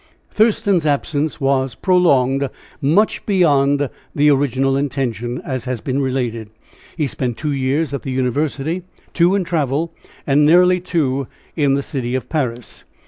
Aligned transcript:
Thurston's 0.31 0.83
absence 0.87 1.39
was 1.39 1.75
prolonged 1.75 2.49
much 2.81 3.23
beyond 3.27 3.87
the 4.15 4.31
original 4.31 4.75
intention, 4.75 5.39
as 5.45 5.65
has 5.65 5.79
been 5.79 6.01
related; 6.01 6.49
he 6.97 7.05
spent 7.05 7.37
two 7.37 7.51
years 7.51 7.93
at 7.93 8.01
the 8.01 8.09
university, 8.09 8.81
two 9.13 9.35
in 9.35 9.43
travel, 9.43 9.93
and 10.25 10.43
nearly 10.43 10.79
two 10.79 11.27
in 11.55 11.75
the 11.75 11.83
city 11.83 12.15
of 12.15 12.29
Paris. 12.29 12.83